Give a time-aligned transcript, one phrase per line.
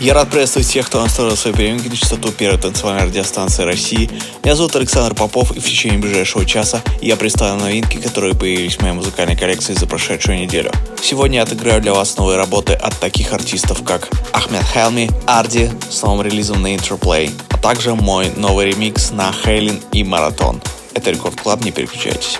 [0.00, 4.10] Я рад приветствовать всех, кто настроил свой приемник на частоту первой танцевальной радиостанции России.
[4.42, 8.80] Меня зовут Александр Попов, и в течение ближайшего часа я представлю новинки, которые появились в
[8.80, 10.72] моей музыкальной коллекции за прошедшую неделю.
[11.02, 16.00] Сегодня я отыграю для вас новые работы от таких артистов, как Ахмед Хелми, Арди с
[16.00, 20.62] новым релизом на Interplay, а также мой новый ремикс на HALIENE и Maratone.
[20.94, 22.38] Это Record Club, не переключайтесь.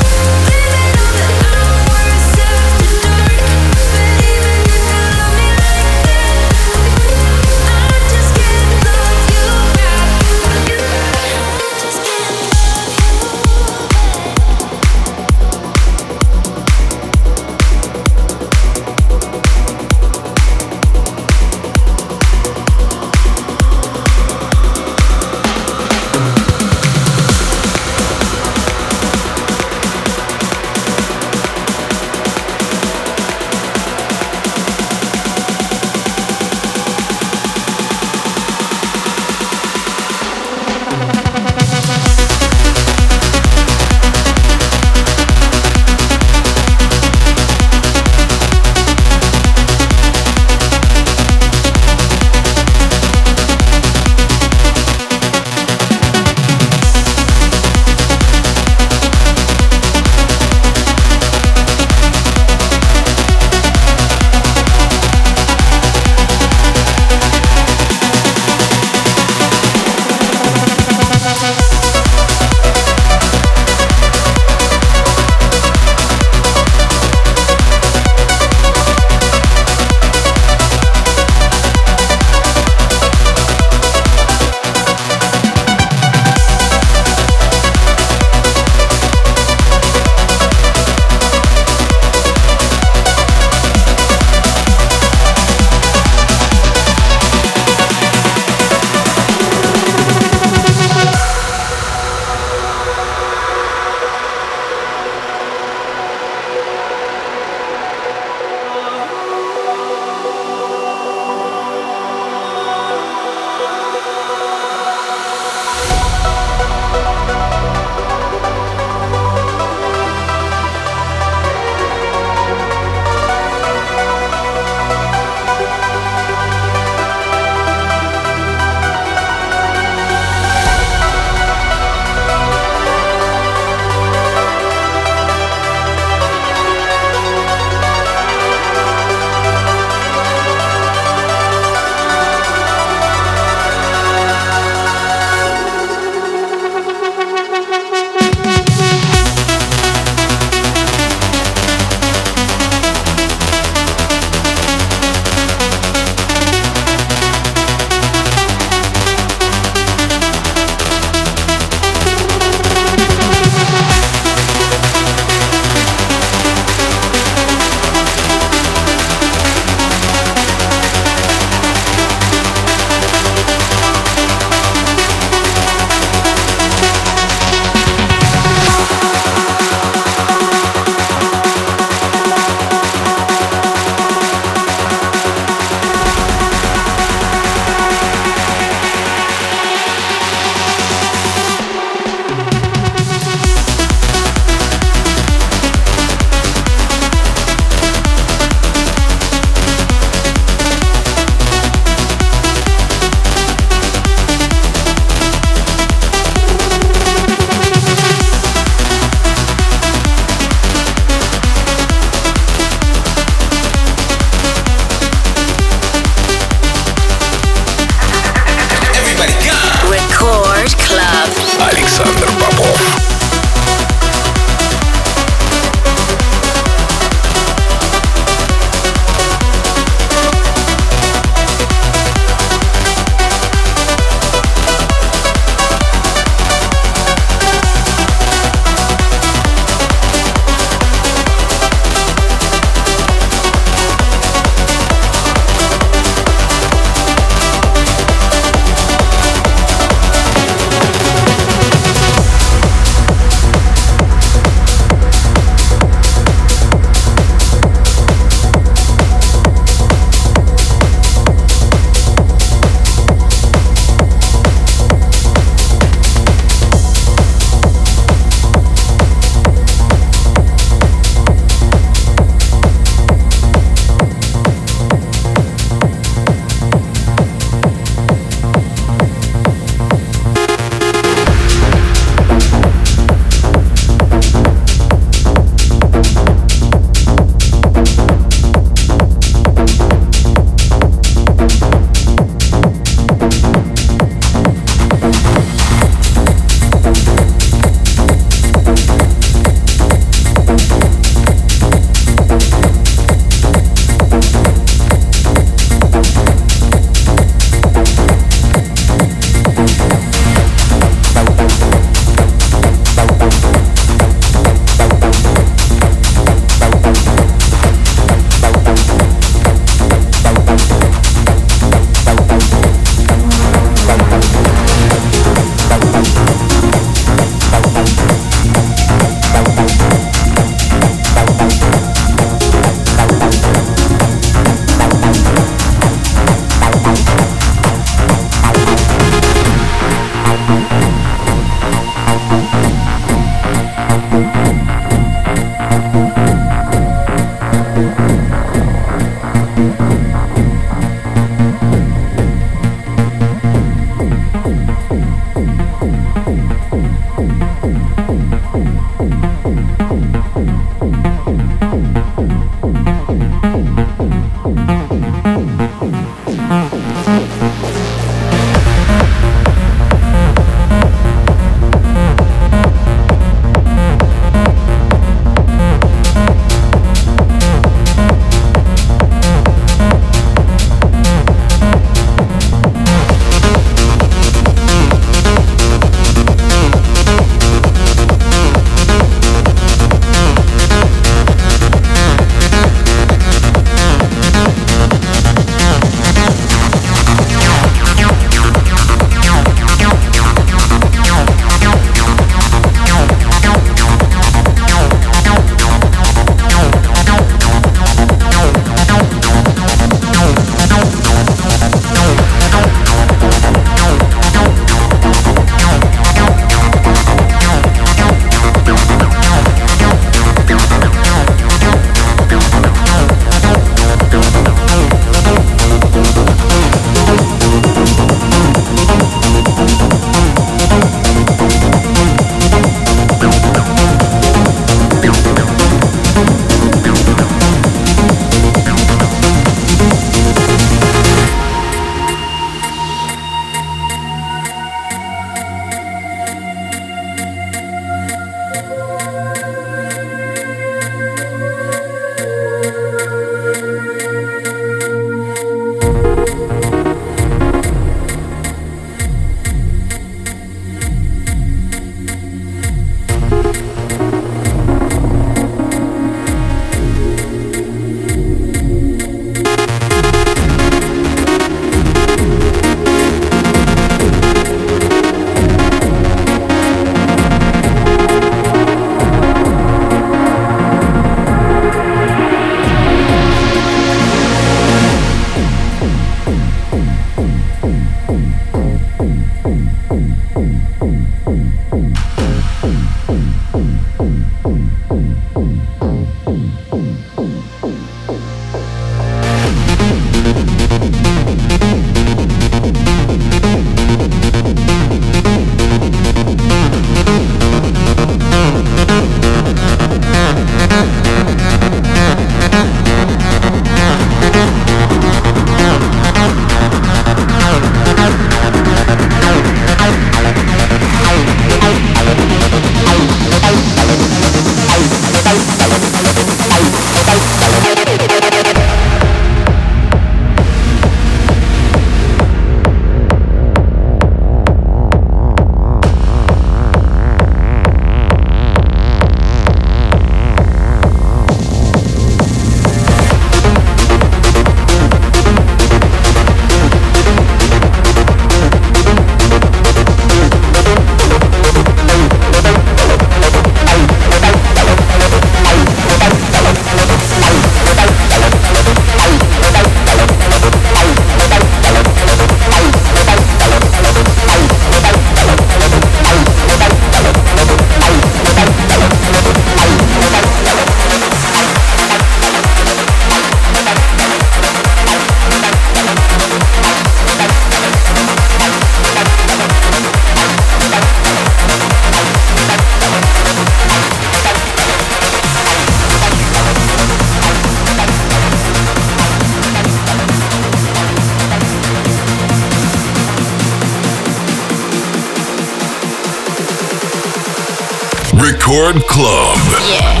[598.51, 599.37] Record Club.
[599.69, 600.00] Yeah.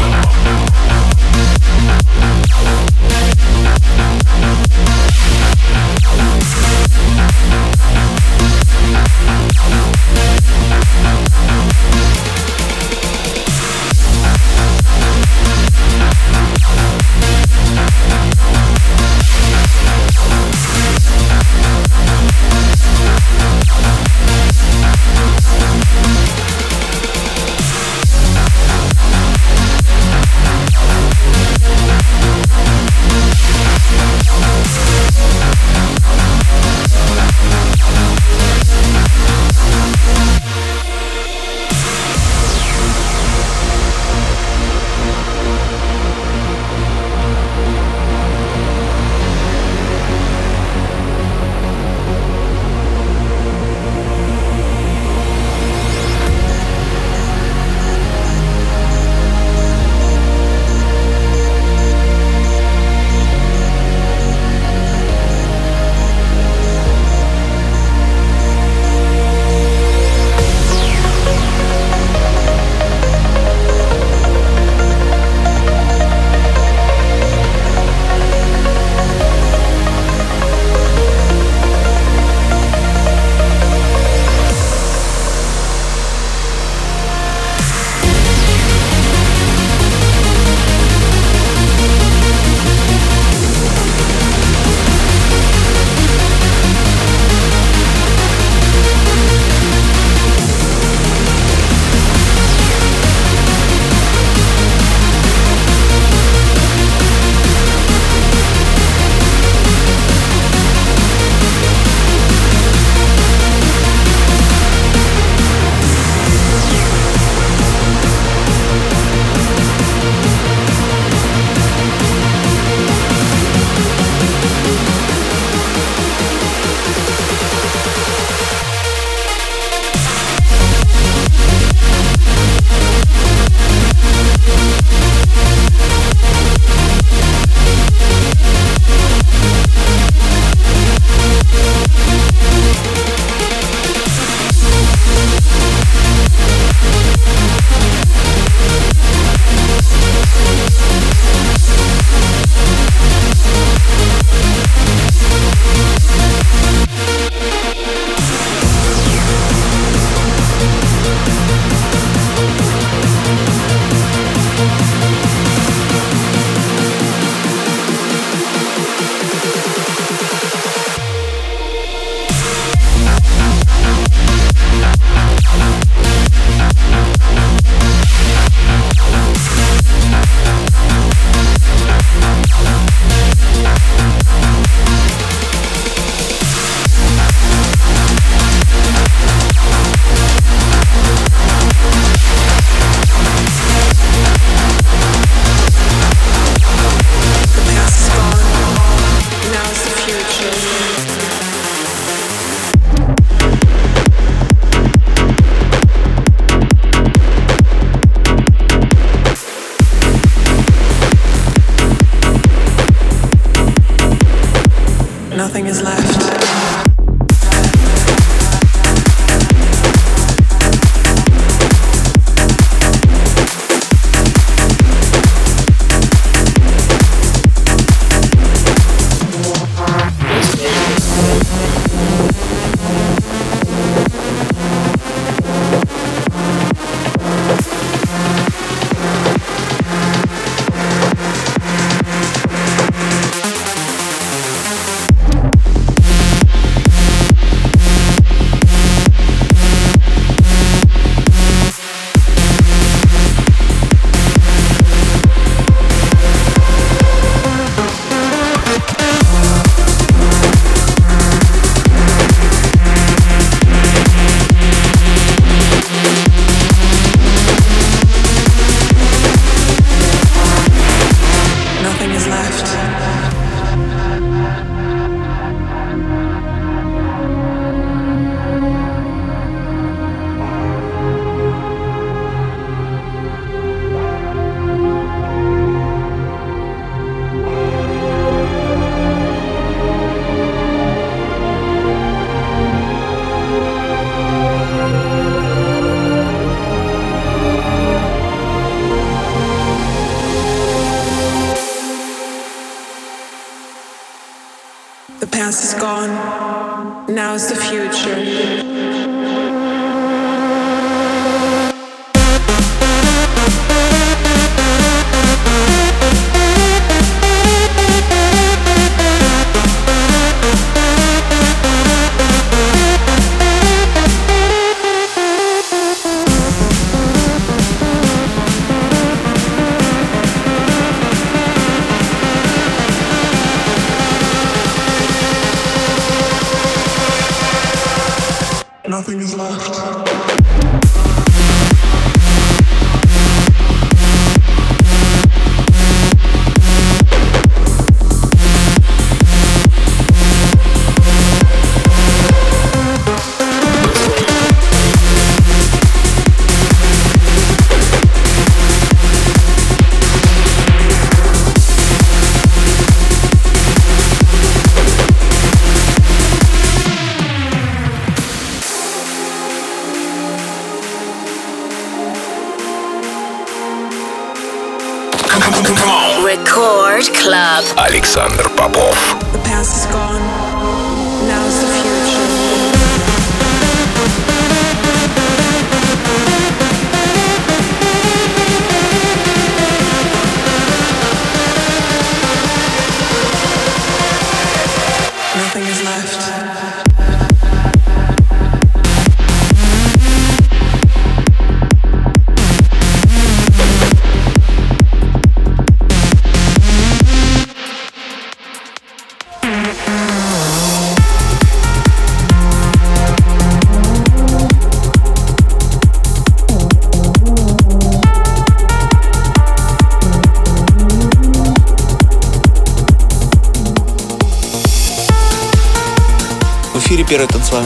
[215.53, 216.10] nothing is left.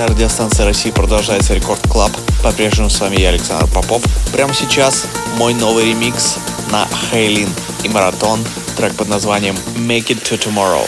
[0.06, 2.12] Локальная радиостанция России продолжается Record Club.
[2.44, 4.04] По-прежнему с вами я, Александр Попов.
[4.32, 6.38] Прямо сейчас мой новый ремикс
[6.72, 7.50] на HALIENE
[7.82, 8.40] и Maratone.
[8.78, 10.88] Трек под названием «Make it to tomorrow».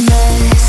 [0.00, 0.67] Nice.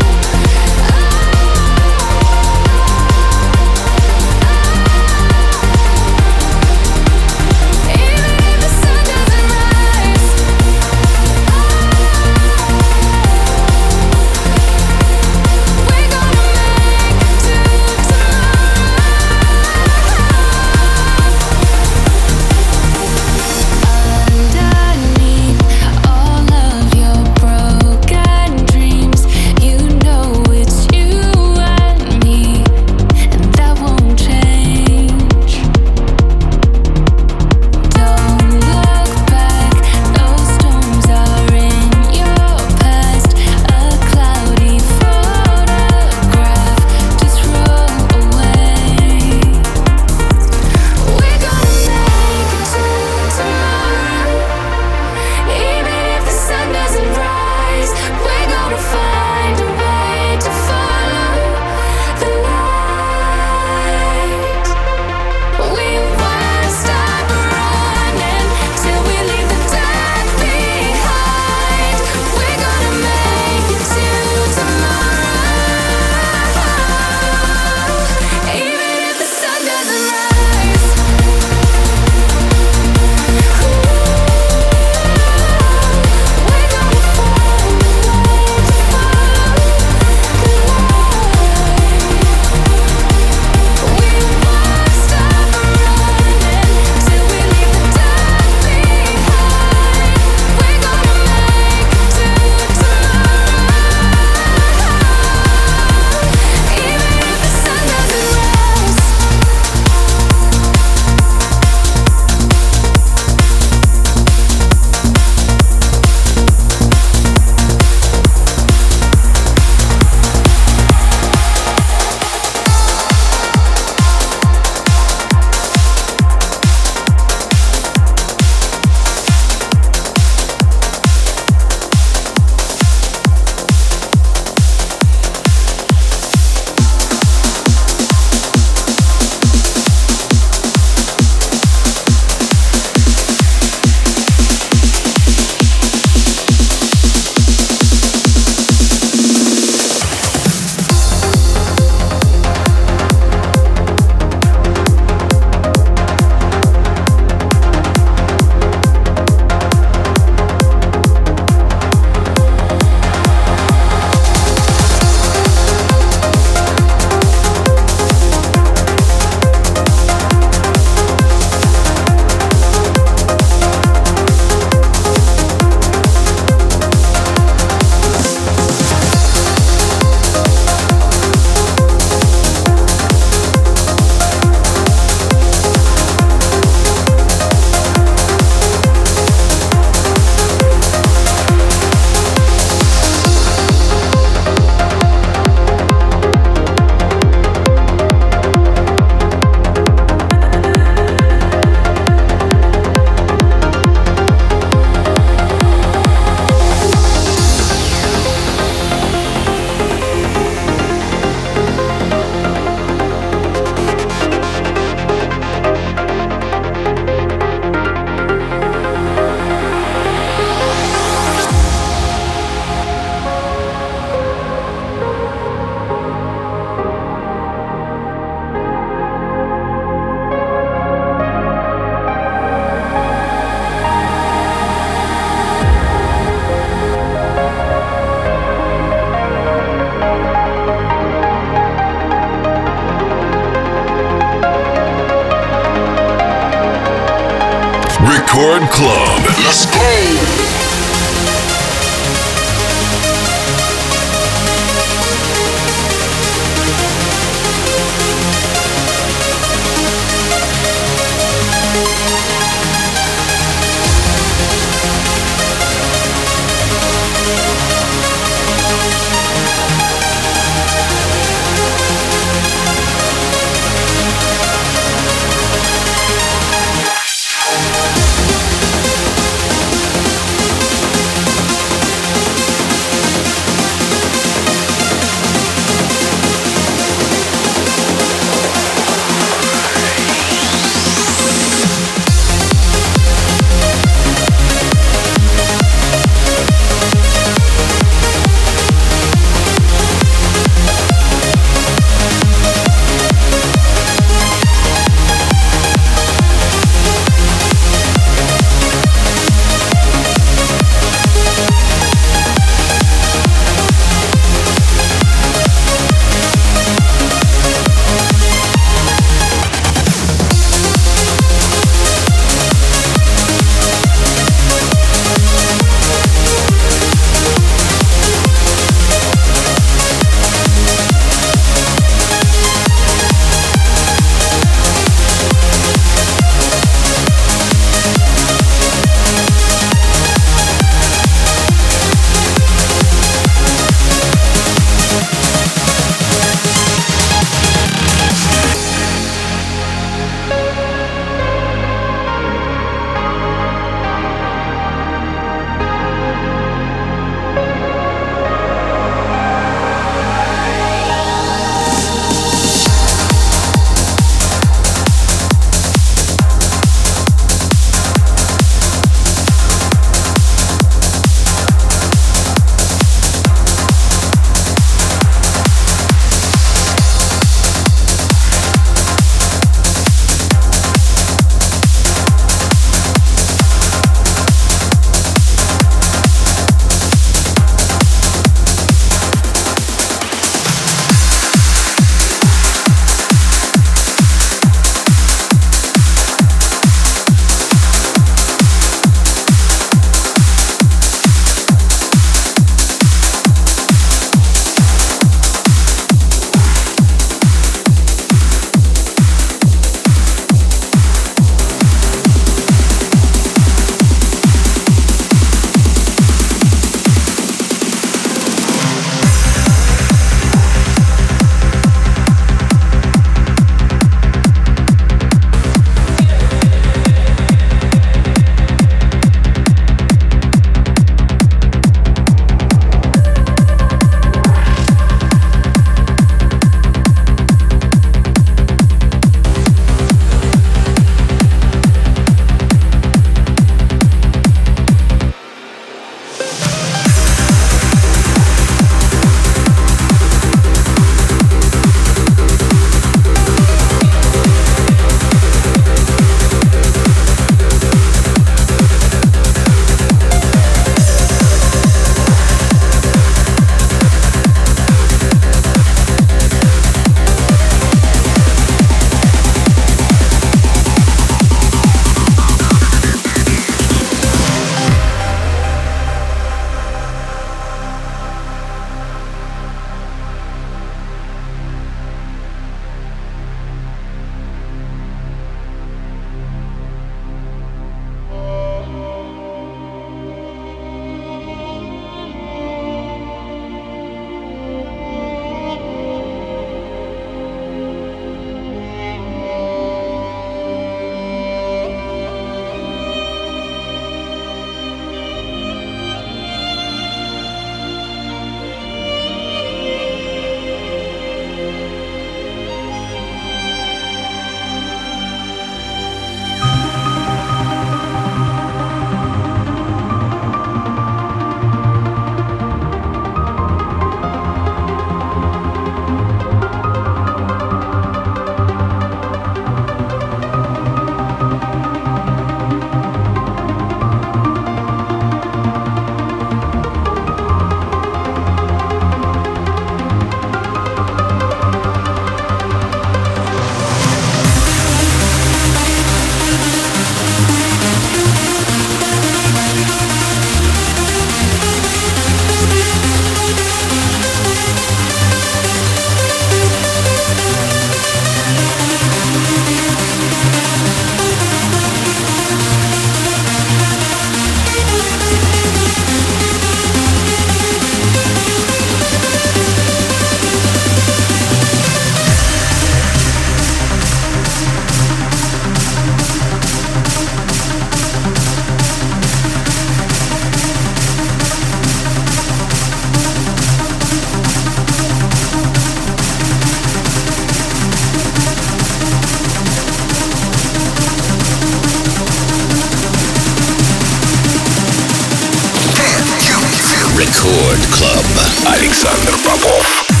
[597.01, 598.05] Рекорд Клаб.
[598.53, 600.00] Александр Попов.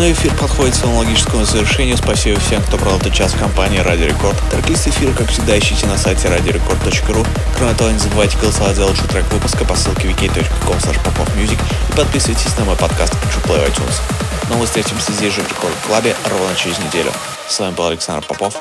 [0.00, 1.94] Очередной эфир подходит к своему логическому завершению.
[1.98, 4.34] Спасибо всем, кто провел этот час в компании Радио Рекорд.
[4.50, 7.26] Трек-лист эфира, как всегда, ищите на сайте radiorecord.ru.
[7.58, 11.58] Кроме того, не забывайте голосовать за лучший трек выпуска по ссылке wiki.com popofmusic
[11.90, 13.12] и подписывайтесь на мой подкаст
[13.44, 14.00] Play iTunes.
[14.48, 17.12] Но мы встретимся здесь же в Рекорд Клабе ровно через неделю.
[17.46, 18.54] С вами был Александр Попов.